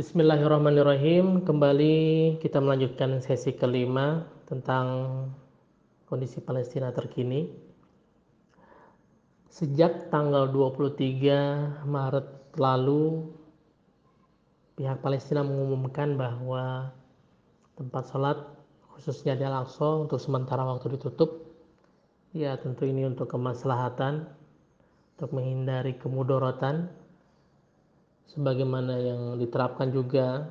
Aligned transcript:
Bismillahirrahmanirrahim. 0.00 1.44
Kembali 1.44 1.96
kita 2.40 2.56
melanjutkan 2.56 3.20
sesi 3.20 3.52
kelima 3.52 4.24
tentang 4.48 4.88
kondisi 6.08 6.40
Palestina 6.40 6.88
terkini. 6.88 7.52
Sejak 9.52 10.08
tanggal 10.08 10.48
23 10.48 11.84
Maret 11.84 12.56
lalu, 12.56 13.28
pihak 14.80 15.04
Palestina 15.04 15.44
mengumumkan 15.44 16.16
bahwa 16.16 16.96
tempat 17.76 18.08
sholat 18.08 18.40
khususnya 18.96 19.36
di 19.36 19.44
Al-Aqsa 19.44 20.08
untuk 20.08 20.16
sementara 20.16 20.64
waktu 20.64 20.96
ditutup. 20.96 21.44
Ya 22.32 22.56
tentu 22.56 22.88
ini 22.88 23.04
untuk 23.04 23.28
kemaslahatan, 23.28 24.32
untuk 25.20 25.28
menghindari 25.36 25.92
kemudorotan 26.00 26.88
sebagaimana 28.30 28.94
yang 28.98 29.22
diterapkan 29.38 29.90
juga 29.90 30.46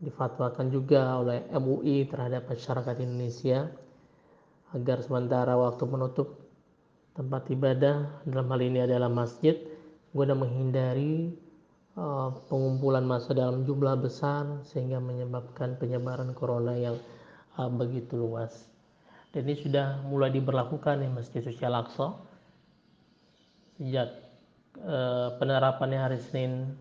difatwakan 0.00 0.68
juga 0.68 1.20
oleh 1.20 1.44
MUI 1.52 2.08
terhadap 2.08 2.48
masyarakat 2.50 2.96
Indonesia 3.00 3.70
agar 4.74 4.98
sementara 5.00 5.54
waktu 5.54 5.84
menutup 5.86 6.44
tempat 7.14 7.46
ibadah 7.52 8.10
dalam 8.26 8.46
hal 8.50 8.60
ini 8.60 8.82
adalah 8.82 9.06
masjid 9.06 9.54
guna 10.10 10.34
menghindari 10.34 11.30
uh, 11.94 12.34
pengumpulan 12.50 13.06
massa 13.06 13.34
dalam 13.34 13.62
jumlah 13.62 13.94
besar 14.02 14.62
sehingga 14.66 14.98
menyebabkan 14.98 15.78
penyebaran 15.78 16.34
corona 16.34 16.74
yang 16.74 16.98
uh, 17.58 17.70
begitu 17.70 18.18
luas. 18.18 18.66
Dan 19.30 19.50
ini 19.50 19.58
sudah 19.58 20.02
mulai 20.06 20.30
diberlakukan 20.30 21.02
di 21.02 21.10
Masjid 21.10 21.42
Suci 21.42 21.62
Al-Aqsa 21.66 22.14
sejak 23.74 24.06
uh, 24.78 25.34
penerapannya 25.42 25.98
hari 25.98 26.18
Senin 26.22 26.78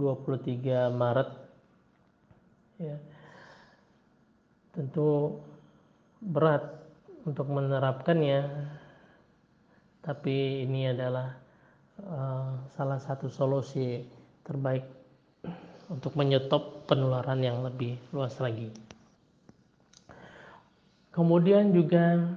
23 0.00 0.88
Maret. 0.88 1.30
Ya. 2.80 2.96
Tentu 4.72 5.36
berat 6.24 6.80
untuk 7.28 7.52
menerapkannya 7.52 8.48
tapi 10.00 10.64
ini 10.64 10.88
adalah 10.88 11.36
uh, 12.00 12.56
salah 12.72 12.96
satu 12.96 13.28
solusi 13.28 14.00
terbaik 14.48 14.88
untuk 15.92 16.16
menyetop 16.16 16.88
penularan 16.88 17.44
yang 17.44 17.60
lebih 17.60 18.00
luas 18.16 18.40
lagi. 18.40 18.72
Kemudian 21.10 21.74
juga 21.74 22.32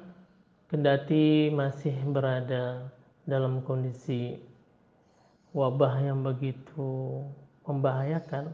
kendati 0.68 1.54
masih 1.54 1.94
berada 2.10 2.90
dalam 3.24 3.62
kondisi 3.64 4.36
wabah 5.54 6.02
yang 6.02 6.26
begitu 6.26 7.22
membahayakan, 7.64 8.52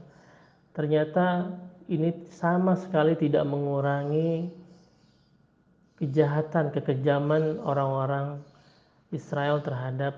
ternyata 0.74 1.54
ini 1.90 2.14
sama 2.30 2.78
sekali 2.78 3.18
tidak 3.18 3.44
mengurangi 3.50 4.54
kejahatan, 5.98 6.72
kekejaman 6.72 7.60
orang-orang 7.66 8.40
Israel 9.10 9.60
terhadap 9.60 10.16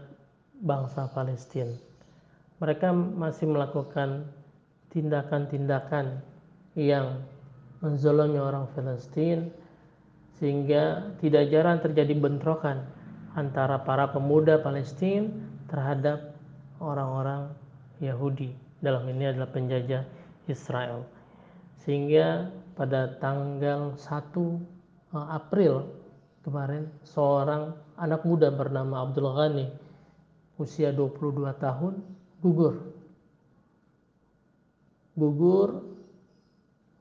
bangsa 0.62 1.10
Palestina. 1.10 1.74
Mereka 2.62 2.94
masih 2.94 3.50
melakukan 3.50 4.30
tindakan-tindakan 4.94 6.22
yang 6.78 7.26
menzolimi 7.82 8.38
orang 8.38 8.70
Palestina 8.78 9.50
sehingga 10.38 11.16
tidak 11.18 11.50
jarang 11.50 11.82
terjadi 11.82 12.14
bentrokan 12.14 12.86
antara 13.34 13.82
para 13.82 14.12
pemuda 14.14 14.62
Palestina 14.62 15.32
terhadap 15.72 16.38
orang-orang 16.78 17.50
Yahudi 17.98 18.61
dalam 18.82 19.06
ini 19.08 19.30
adalah 19.30 19.50
penjajah 19.54 20.04
Israel. 20.50 21.06
Sehingga 21.82 22.50
pada 22.74 23.18
tanggal 23.22 23.96
1 23.96 24.02
eh, 24.02 25.28
April 25.30 25.74
kemarin 26.42 26.90
seorang 27.06 27.78
anak 28.02 28.26
muda 28.26 28.50
bernama 28.50 29.06
Abdul 29.06 29.30
Ghani 29.38 29.68
usia 30.58 30.94
22 30.94 31.54
tahun 31.58 31.94
gugur. 32.42 32.76
Gugur 35.18 35.86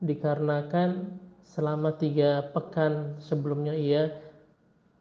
dikarenakan 0.00 1.20
selama 1.44 1.96
tiga 1.96 2.52
pekan 2.56 3.20
sebelumnya 3.20 3.76
ia 3.76 4.16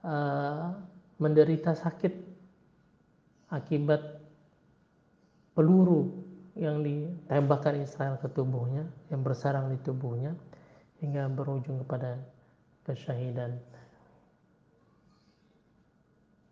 uh, 0.03 0.75
menderita 1.19 1.71
sakit 1.75 2.11
akibat 3.51 4.19
peluru 5.55 6.28
yang 6.59 6.83
ditembakkan 6.83 7.79
Israel 7.79 8.19
ke 8.19 8.27
tubuhnya, 8.35 8.83
yang 9.07 9.23
bersarang 9.23 9.71
di 9.71 9.79
tubuhnya, 9.79 10.35
hingga 10.99 11.31
berujung 11.31 11.79
kepada 11.87 12.19
kesyahidan. 12.83 13.55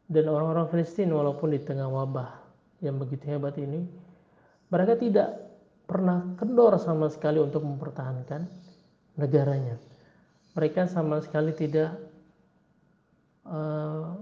Dan 0.07 0.31
orang-orang 0.31 0.71
Filistin 0.71 1.11
walaupun 1.11 1.51
di 1.51 1.59
tengah 1.59 1.91
wabah 1.91 2.39
yang 2.79 2.95
begitu 2.95 3.27
hebat 3.27 3.59
ini, 3.59 3.83
mereka 4.71 4.95
tidak 4.95 5.29
pernah 5.83 6.23
kendor 6.39 6.79
sama 6.79 7.11
sekali 7.11 7.43
untuk 7.43 7.67
mempertahankan 7.67 8.47
negaranya. 9.19 9.75
Mereka 10.55 10.87
sama 10.87 11.19
sekali 11.19 11.51
tidak 11.51 11.99
uh, 13.43 14.15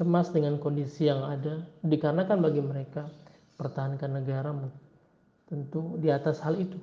cemas 0.00 0.32
dengan 0.32 0.56
kondisi 0.56 1.12
yang 1.12 1.20
ada 1.28 1.60
dikarenakan 1.84 2.40
bagi 2.40 2.64
mereka 2.64 3.12
pertahankan 3.60 4.24
negara 4.24 4.56
tentu 5.44 6.00
di 6.00 6.08
atas 6.08 6.40
hal 6.40 6.56
itu 6.56 6.80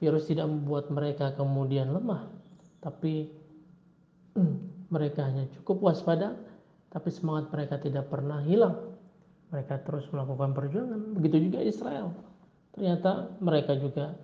virus 0.00 0.32
tidak 0.32 0.48
membuat 0.48 0.88
mereka 0.88 1.36
kemudian 1.36 1.92
lemah 1.92 2.32
tapi 2.80 3.28
mereka 4.94 5.28
hanya 5.28 5.44
cukup 5.60 5.92
waspada 5.92 6.32
tapi 6.94 7.10
semangat 7.10 7.50
mereka 7.50 7.82
tidak 7.82 8.06
pernah 8.06 8.38
hilang. 8.46 8.94
Mereka 9.50 9.82
terus 9.82 10.06
melakukan 10.14 10.54
perjuangan 10.54 11.18
begitu 11.18 11.50
juga 11.50 11.58
Israel. 11.66 12.14
Ternyata 12.70 13.34
mereka 13.42 13.74
juga 13.74 14.14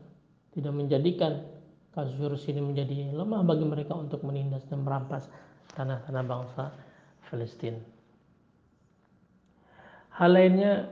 tidak 0.54 0.74
menjadikan 0.74 1.42
kasus 1.90 2.14
virus 2.14 2.46
ini 2.46 2.62
menjadi 2.62 3.10
lemah 3.10 3.42
bagi 3.42 3.66
mereka 3.66 3.98
untuk 3.98 4.22
menindas 4.22 4.62
dan 4.70 4.86
merampas 4.86 5.26
tanah-tanah 5.74 6.24
bangsa 6.26 6.64
Palestina. 7.30 7.78
Hal 10.18 10.36
lainnya, 10.36 10.90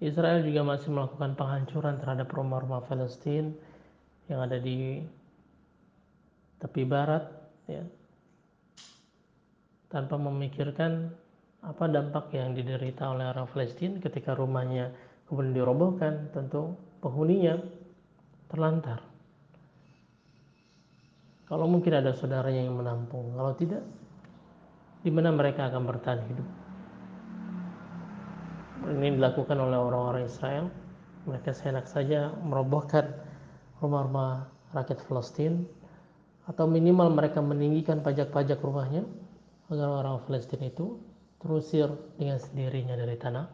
Israel 0.00 0.46
juga 0.46 0.62
masih 0.62 0.88
melakukan 0.94 1.36
penghancuran 1.36 1.98
terhadap 2.00 2.30
rumah-rumah 2.30 2.86
Palestina 2.86 3.50
yang 4.30 4.40
ada 4.46 4.56
di 4.56 5.02
tepi 6.62 6.88
barat, 6.88 7.26
ya, 7.68 7.84
tanpa 9.92 10.16
memikirkan 10.16 11.12
apa 11.66 11.84
dampak 11.90 12.30
yang 12.32 12.54
diderita 12.54 13.10
oleh 13.10 13.26
orang 13.26 13.50
Palestina 13.50 13.98
ketika 13.98 14.32
rumahnya 14.32 14.94
kemudian 15.26 15.52
dirobohkan, 15.52 16.30
tentu 16.30 16.78
penghuninya 17.02 17.58
terlantar. 18.46 19.02
Kalau 21.46 21.66
mungkin 21.70 21.94
ada 21.94 22.10
saudaranya 22.14 22.66
yang 22.66 22.74
menampung, 22.74 23.34
kalau 23.34 23.54
tidak, 23.54 23.82
di 25.06 25.14
mana 25.14 25.30
mereka 25.30 25.70
akan 25.70 25.86
bertahan 25.86 26.18
hidup. 26.26 26.48
Ini 28.90 29.14
dilakukan 29.14 29.54
oleh 29.54 29.78
orang-orang 29.78 30.26
Israel. 30.26 30.66
Mereka 31.30 31.54
seenak 31.54 31.86
saja 31.86 32.34
merobohkan 32.42 33.14
rumah-rumah 33.78 34.50
rakyat 34.74 35.06
Palestina 35.06 35.62
atau 36.50 36.66
minimal 36.66 37.14
mereka 37.14 37.38
meninggikan 37.38 38.02
pajak-pajak 38.02 38.58
rumahnya 38.58 39.06
agar 39.70 40.02
orang 40.02 40.26
Palestina 40.26 40.66
itu 40.66 40.98
terusir 41.38 41.86
dengan 42.18 42.42
sendirinya 42.42 42.98
dari 42.98 43.14
tanah 43.14 43.46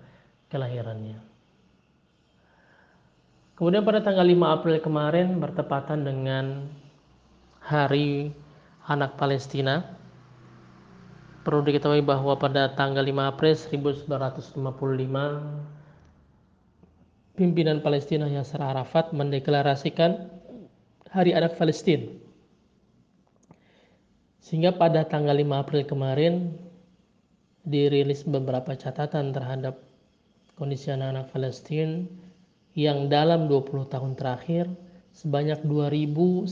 kelahirannya. 0.49 1.21
Kemudian 3.61 3.85
pada 3.85 4.01
tanggal 4.01 4.25
5 4.25 4.57
April 4.57 4.77
kemarin 4.81 5.37
bertepatan 5.37 6.01
dengan 6.01 6.73
Hari 7.61 8.33
Anak 8.89 9.21
Palestina 9.21 10.02
Perlu 11.43 11.67
diketahui 11.67 12.07
bahwa 12.07 12.39
pada 12.39 12.71
tanggal 12.79 13.03
5 13.03 13.31
April 13.35 13.55
1955 13.59 14.55
pimpinan 17.35 17.83
Palestina 17.83 18.31
Yasser 18.31 18.63
Arafat 18.63 19.11
mendeklarasikan 19.11 20.31
Hari 21.11 21.35
Anak 21.35 21.59
Palestina. 21.59 22.07
Sehingga 24.39 24.71
pada 24.79 25.03
tanggal 25.03 25.35
5 25.35 25.51
April 25.67 25.83
kemarin 25.83 26.55
dirilis 27.67 28.23
beberapa 28.23 28.79
catatan 28.79 29.35
terhadap 29.35 29.83
kondisi 30.55 30.95
anak-anak 30.95 31.27
Palestina 31.35 32.07
yang 32.79 33.11
dalam 33.11 33.51
20 33.51 33.91
tahun 33.91 34.15
terakhir 34.15 34.71
sebanyak 35.13 35.61
2115 35.67 36.47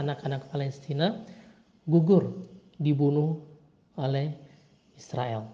anak-anak 0.00 0.42
Palestina 0.48 1.20
gugur 1.86 2.48
dibunuh 2.80 3.36
oleh 4.00 4.32
Israel. 4.96 5.44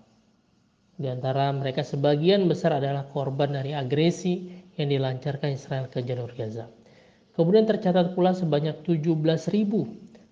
Di 0.97 1.11
antara 1.11 1.53
mereka 1.53 1.85
sebagian 1.85 2.49
besar 2.49 2.79
adalah 2.79 3.05
korban 3.11 3.53
dari 3.53 3.77
agresi 3.77 4.49
yang 4.79 4.89
dilancarkan 4.89 5.53
Israel 5.53 5.91
ke 5.93 6.01
jalur 6.01 6.33
Gaza. 6.33 6.71
Kemudian 7.37 7.69
tercatat 7.69 8.17
pula 8.17 8.33
sebanyak 8.33 8.81
17.000 8.81 9.13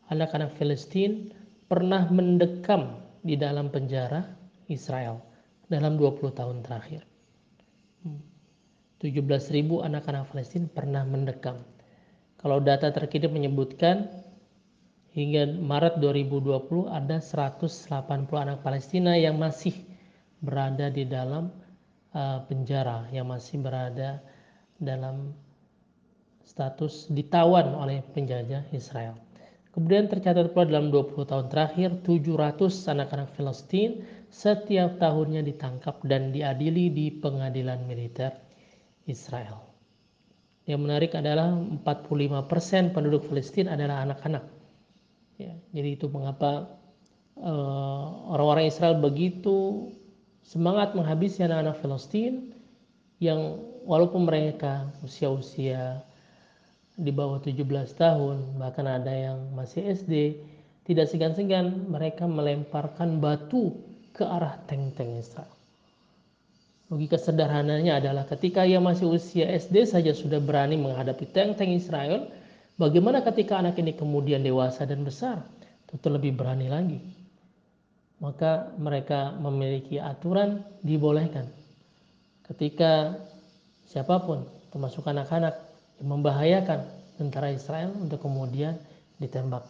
anak-anak 0.09 0.57
Palestina 0.57 1.21
pernah 1.69 2.09
mendekam 2.09 2.97
di 3.21 3.37
dalam 3.37 3.69
penjara 3.69 4.25
Israel 4.73 5.21
dalam 5.69 6.01
20 6.01 6.33
tahun 6.33 6.65
terakhir. 6.65 7.05
17.000 9.05 9.85
anak-anak 9.85 10.33
Palestina 10.33 10.65
pernah 10.73 11.05
mendekam. 11.05 11.61
Kalau 12.41 12.61
data 12.61 12.89
terkini 12.89 13.29
menyebutkan 13.29 14.09
hingga 15.15 15.47
Maret 15.47 16.03
2020 16.03 16.91
ada 16.91 17.23
180 17.23 18.35
anak 18.35 18.59
Palestina 18.67 19.15
yang 19.15 19.39
masih 19.39 19.73
berada 20.43 20.91
di 20.91 21.07
dalam 21.07 21.55
uh, 22.13 22.43
penjara, 22.51 23.07
yang 23.15 23.31
masih 23.31 23.63
berada 23.63 24.19
dalam 24.83 25.33
status 26.43 27.09
ditawan 27.09 27.73
oleh 27.79 28.03
penjajah 28.13 28.67
Israel. 28.75 29.17
Kemudian 29.75 30.07
tercatat 30.07 30.55
pula 30.55 30.71
dalam 30.71 30.95
20 30.95 31.31
tahun 31.31 31.47
terakhir 31.51 32.07
700 32.07 32.95
anak-anak 32.95 33.35
Palestina 33.35 33.99
setiap 34.31 35.03
tahunnya 35.03 35.43
ditangkap 35.47 35.99
dan 36.07 36.31
diadili 36.31 36.91
di 36.95 37.11
pengadilan 37.11 37.83
militer 37.87 38.35
Israel. 39.07 39.63
Yang 40.65 40.81
menarik 40.81 41.13
adalah 41.19 41.55
45% 41.83 42.95
penduduk 42.95 43.27
Palestina 43.27 43.75
adalah 43.75 44.07
anak-anak. 44.07 44.64
Ya, 45.35 45.55
jadi 45.75 45.99
itu 45.99 46.07
mengapa 46.07 46.79
eh, 47.39 48.07
orang-orang 48.31 48.67
uh, 48.67 48.71
Israel 48.71 49.03
begitu 49.03 49.91
semangat 50.47 50.95
menghabisi 50.95 51.43
anak-anak 51.43 51.83
Palestina 51.83 52.39
yang 53.19 53.59
walaupun 53.83 54.29
mereka 54.31 54.87
usia-usia 55.03 56.05
di 56.95 57.11
bawah 57.11 57.43
17 57.43 57.67
tahun, 57.99 58.55
bahkan 58.63 58.87
ada 58.87 59.11
yang 59.11 59.39
masih 59.59 59.83
SD, 59.91 60.39
tidak 60.87 61.11
segan-segan 61.11 61.91
mereka 61.91 62.29
melemparkan 62.29 63.19
batu 63.19 63.75
ke 64.15 64.23
arah 64.23 64.55
tank-tank 64.71 65.19
Israel. 65.19 65.51
Logika 66.93 67.19
sederhananya 67.19 67.99
adalah 67.99 68.29
ketika 68.29 68.63
ia 68.63 68.79
masih 68.79 69.11
usia 69.11 69.51
SD 69.51 69.89
saja 69.89 70.15
sudah 70.15 70.39
berani 70.39 70.79
menghadapi 70.79 71.27
tank-tank 71.35 71.73
Israel, 71.75 72.31
bagaimana 72.81 73.23
ketika 73.23 73.59
anak 73.61 73.79
ini 73.79 73.95
kemudian 73.95 74.43
dewasa 74.43 74.87
dan 74.87 75.03
besar? 75.03 75.43
Tentu 75.89 76.09
lebih 76.11 76.35
berani 76.35 76.67
lagi. 76.67 76.99
Maka 78.23 78.73
mereka 78.81 79.35
memiliki 79.37 80.01
aturan 80.01 80.63
dibolehkan. 80.81 81.51
Ketika 82.47 83.19
siapa 83.89 84.21
pun, 84.23 84.45
termasuk 84.71 85.05
anak-anak, 85.07 85.55
membahayakan 86.03 86.85
tentara 87.17 87.55
Israel 87.55 87.95
untuk 87.95 88.23
kemudian 88.23 88.75
ditembak 89.23 89.65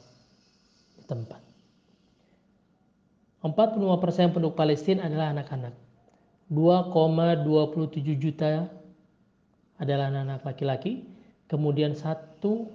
di 0.96 1.04
tempat. 1.04 1.40
45% 3.44 4.32
penduduk 4.32 4.56
Palestina 4.56 5.04
adalah 5.04 5.36
anak-anak. 5.36 5.74
2,27 6.48 8.16
juta 8.16 8.64
adalah 9.76 10.08
anak-anak 10.08 10.40
laki-laki, 10.48 11.04
kemudian 11.48 11.92
1,11 11.96 12.72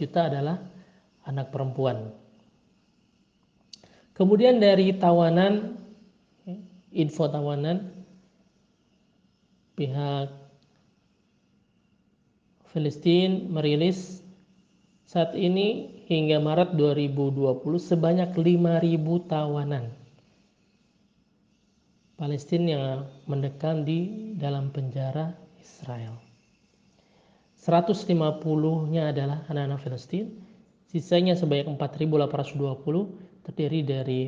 juta 0.00 0.20
adalah 0.28 0.56
anak 1.26 1.52
perempuan. 1.52 2.10
Kemudian 4.18 4.58
dari 4.58 4.90
tawanan, 4.98 5.78
info 6.90 7.30
tawanan, 7.30 7.94
pihak 9.78 10.28
Palestina 12.68 13.46
merilis 13.46 14.22
saat 15.06 15.32
ini 15.34 15.98
hingga 16.10 16.42
Maret 16.42 16.74
2020 16.74 17.62
sebanyak 17.78 18.30
5.000 18.34 19.30
tawanan 19.30 19.90
Palestina 22.18 22.66
yang 22.66 23.06
mendekam 23.30 23.86
di 23.86 24.34
dalam 24.34 24.74
penjara 24.74 25.38
Israel. 25.62 26.27
150-nya 27.58 29.10
adalah 29.10 29.42
anak-anak 29.50 29.80
Palestina, 29.82 30.30
sisanya 30.86 31.34
sebanyak 31.34 31.74
4.820 31.74 33.44
terdiri 33.44 33.80
dari 33.82 34.22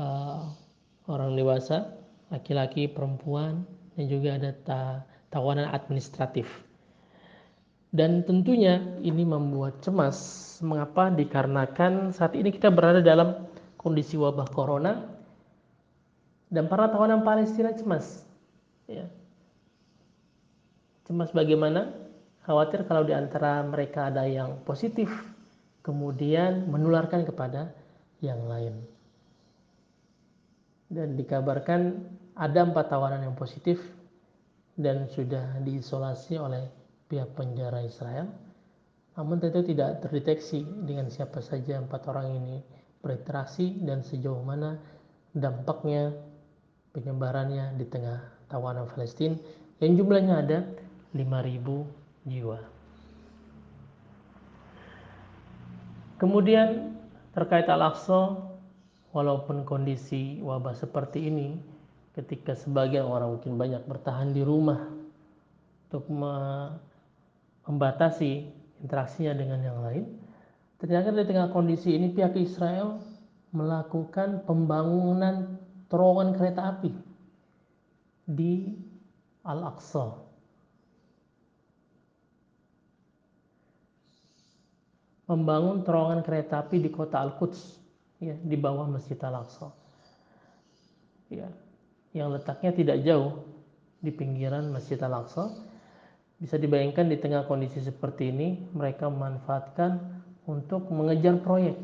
uh, 0.00 0.50
orang 1.06 1.36
dewasa, 1.36 1.92
laki-laki, 2.32 2.88
perempuan, 2.88 3.68
dan 3.94 4.04
juga 4.08 4.40
ada 4.40 4.52
tawanan 5.30 5.68
administratif. 5.70 6.48
Dan 7.94 8.26
tentunya 8.26 8.82
ini 9.00 9.24
membuat 9.24 9.80
cemas. 9.80 10.44
Mengapa? 10.60 11.12
Dikarenakan 11.12 12.12
saat 12.16 12.32
ini 12.36 12.52
kita 12.52 12.72
berada 12.72 13.04
dalam 13.04 13.46
kondisi 13.76 14.16
wabah 14.18 14.48
corona 14.52 15.16
dan 16.50 16.66
para 16.70 16.90
tawanan 16.90 17.22
Palestina 17.22 17.74
cemas. 17.74 18.22
Ya. 18.86 19.06
Cemas 21.06 21.30
bagaimana? 21.30 21.94
Khawatir 22.42 22.82
kalau 22.90 23.06
di 23.06 23.14
antara 23.14 23.62
mereka 23.62 24.10
ada 24.10 24.26
yang 24.26 24.58
positif, 24.66 25.06
kemudian 25.86 26.66
menularkan 26.66 27.22
kepada 27.22 27.70
yang 28.18 28.42
lain. 28.50 28.74
Dan 30.90 31.14
dikabarkan 31.14 32.02
ada 32.34 32.66
empat 32.66 32.90
tawanan 32.90 33.22
yang 33.22 33.38
positif 33.38 33.78
dan 34.74 35.06
sudah 35.10 35.62
diisolasi 35.62 36.42
oleh 36.42 36.66
pihak 37.06 37.38
penjara 37.38 37.86
Israel. 37.86 38.26
Namun 39.14 39.38
tentu 39.38 39.62
tidak 39.62 40.02
terdeteksi 40.02 40.66
dengan 40.82 41.06
siapa 41.06 41.38
saja 41.38 41.78
empat 41.78 42.02
orang 42.10 42.34
ini 42.34 42.56
berinteraksi 42.98 43.78
dan 43.78 44.02
sejauh 44.02 44.42
mana 44.42 44.74
dampaknya 45.30 46.18
penyebarannya 46.90 47.78
di 47.78 47.86
tengah 47.86 48.18
tawanan 48.50 48.90
Palestina 48.90 49.38
yang 49.80 49.92
jumlahnya 50.00 50.34
ada 50.42 50.58
5.000 51.14 52.26
jiwa. 52.26 52.58
Kemudian 56.16 56.96
terkait 57.36 57.68
Al-Aqsa, 57.68 58.40
walaupun 59.12 59.68
kondisi 59.68 60.40
wabah 60.40 60.72
seperti 60.72 61.28
ini, 61.28 61.60
ketika 62.16 62.56
sebagian 62.56 63.04
orang 63.04 63.36
mungkin 63.36 63.60
banyak 63.60 63.84
bertahan 63.84 64.32
di 64.32 64.40
rumah 64.40 64.88
untuk 65.86 66.08
membatasi 67.68 68.48
interaksinya 68.80 69.36
dengan 69.36 69.60
yang 69.60 69.84
lain. 69.84 70.04
Ternyata 70.80 71.12
di 71.12 71.24
tengah 71.24 71.52
kondisi 71.52 71.92
ini 71.96 72.12
pihak 72.12 72.36
Israel 72.36 73.00
melakukan 73.52 74.44
pembangunan 74.44 75.56
terowongan 75.88 76.36
kereta 76.36 76.76
api 76.76 76.92
di 78.28 78.76
Al-Aqsa. 79.44 80.25
Membangun 85.26 85.82
terowongan 85.82 86.22
kereta 86.22 86.62
api 86.62 86.78
di 86.78 86.90
kota 86.90 87.18
Al-Quds 87.18 87.82
ya, 88.22 88.38
di 88.38 88.54
bawah 88.54 88.86
Masjid 88.86 89.18
Al-Aqsa. 89.18 89.74
Ya, 91.26 91.50
yang 92.14 92.30
letaknya 92.30 92.70
tidak 92.70 93.02
jauh 93.02 93.42
di 93.98 94.14
pinggiran 94.14 94.70
Masjid 94.70 94.94
Al-Aqsa 95.02 95.66
bisa 96.36 96.60
dibayangkan 96.60 97.08
di 97.08 97.16
tengah 97.16 97.48
kondisi 97.48 97.80
seperti 97.80 98.28
ini, 98.28 98.60
mereka 98.76 99.08
memanfaatkan 99.08 100.20
untuk 100.44 100.92
mengejar 100.92 101.40
proyek. 101.40 101.80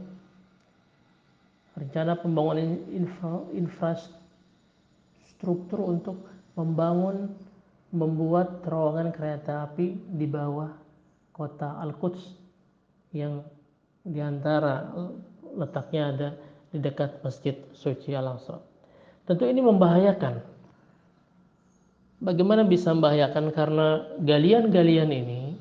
Rencana 1.72 2.20
pembangunan 2.20 2.84
infra, 2.92 3.48
infrastruktur 3.56 5.80
untuk 5.80 6.20
membangun, 6.52 7.32
membuat 7.92 8.60
terowongan 8.60 9.12
kereta 9.12 9.62
api 9.64 9.96
di 10.16 10.24
bawah 10.28 10.68
kota 11.32 11.80
Al-Quds 11.80 12.41
yang 13.14 13.44
di 14.02 14.18
antara 14.18 14.88
letaknya 15.54 16.02
ada 16.12 16.28
di 16.72 16.80
dekat 16.80 17.20
Masjid 17.22 17.54
Suci 17.76 18.16
Al-Aqsa. 18.16 18.58
Tentu 19.28 19.46
ini 19.46 19.62
membahayakan 19.62 20.52
Bagaimana 22.22 22.62
bisa 22.62 22.94
membahayakan 22.94 23.50
karena 23.50 24.06
galian-galian 24.22 25.10
ini 25.10 25.58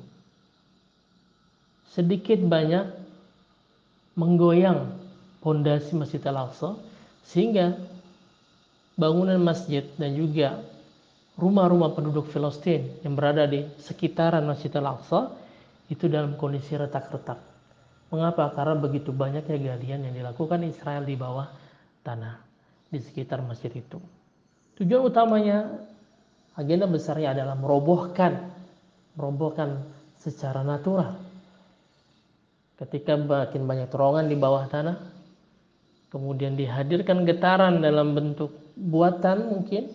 sedikit 1.90 2.38
banyak 2.38 2.86
menggoyang 4.14 4.94
pondasi 5.42 5.98
Masjid 5.98 6.22
Al-Aqsa 6.22 6.78
sehingga 7.26 7.74
bangunan 8.94 9.42
masjid 9.42 9.82
dan 9.98 10.14
juga 10.14 10.62
rumah-rumah 11.34 11.98
penduduk 11.98 12.30
Palestina 12.30 12.86
yang 13.02 13.18
berada 13.18 13.42
di 13.50 13.66
sekitaran 13.82 14.46
Masjid 14.46 14.70
Al-Aqsa 14.78 15.34
itu 15.92 16.08
dalam 16.08 16.40
kondisi 16.40 16.72
retak-retak. 16.72 17.36
Mengapa? 18.08 18.48
Karena 18.56 18.80
begitu 18.80 19.12
banyaknya 19.12 19.56
galian 19.60 20.08
yang 20.08 20.14
dilakukan 20.16 20.64
Israel 20.64 21.04
di 21.04 21.16
bawah 21.16 21.52
tanah. 22.00 22.48
di 22.92 23.00
sekitar 23.00 23.40
masjid 23.40 23.72
itu. 23.72 23.96
Tujuan 24.76 25.00
utamanya, 25.08 25.80
agenda 26.52 26.84
besarnya 26.84 27.32
adalah 27.32 27.56
merobohkan, 27.56 28.52
merobohkan 29.16 29.80
secara 30.20 30.60
natural. 30.60 31.16
Ketika 32.76 33.16
makin 33.16 33.64
banyak 33.64 33.88
terowongan 33.88 34.28
di 34.28 34.36
bawah 34.36 34.68
tanah, 34.68 35.00
kemudian 36.12 36.52
dihadirkan 36.52 37.24
getaran 37.24 37.80
dalam 37.80 38.12
bentuk 38.12 38.52
buatan 38.76 39.48
mungkin, 39.48 39.88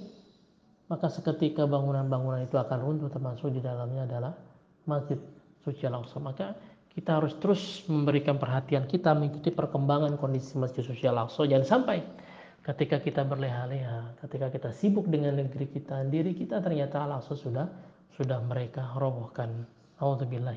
maka 0.90 1.14
seketika 1.14 1.70
bangunan-bangunan 1.70 2.50
itu 2.50 2.58
akan 2.58 2.78
runtuh 2.82 3.14
termasuk 3.14 3.54
di 3.54 3.62
dalamnya 3.62 4.10
adalah 4.10 4.34
Masjid 4.90 5.22
Suci 5.68 5.84
Al-Aqsa. 5.84 6.24
Maka 6.24 6.56
kita 6.96 7.20
harus 7.20 7.36
terus 7.44 7.84
memberikan 7.92 8.40
perhatian 8.40 8.88
kita 8.88 9.12
mengikuti 9.12 9.52
perkembangan 9.52 10.16
kondisi 10.16 10.56
Masjid 10.56 10.82
Suci 10.82 11.04
Al-Aqsa. 11.04 11.44
Jangan 11.44 11.68
sampai 11.68 12.00
ketika 12.64 13.04
kita 13.04 13.28
berleha-leha, 13.28 14.16
ketika 14.24 14.48
kita 14.48 14.70
sibuk 14.72 15.12
dengan 15.12 15.36
negeri 15.36 15.68
kita, 15.68 16.08
diri 16.08 16.32
kita 16.32 16.64
ternyata 16.64 17.04
Al-Aqsa 17.04 17.36
sudah 17.36 17.68
sudah 18.16 18.40
mereka 18.48 18.96
robohkan. 18.96 19.68
Alhamdulillah. 20.00 20.56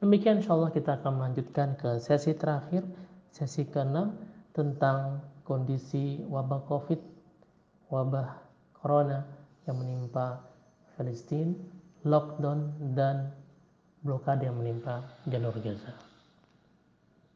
Demikian 0.00 0.40
insya 0.40 0.56
Allah 0.56 0.72
kita 0.72 0.96
akan 0.96 1.12
melanjutkan 1.20 1.76
ke 1.76 2.00
sesi 2.00 2.32
terakhir, 2.32 2.82
sesi 3.30 3.68
ke-6 3.68 4.10
tentang 4.56 5.20
kondisi 5.44 6.24
wabah 6.24 6.64
COVID, 6.66 7.00
wabah 7.92 8.28
corona 8.80 9.22
yang 9.68 9.76
menimpa 9.76 10.40
Palestina, 10.96 11.52
lockdown 12.02 12.74
dan 12.96 13.28
blokade 14.00 14.48
yang 14.48 14.56
menimpa 14.56 15.04
jalur 15.28 15.54
Gaza. 15.60 16.09